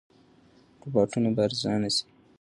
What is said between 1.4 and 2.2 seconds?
ارزانه شي.